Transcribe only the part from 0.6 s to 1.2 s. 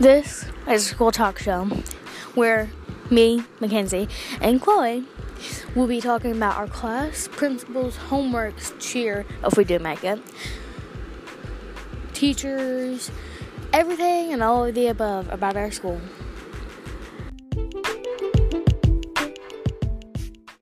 is a school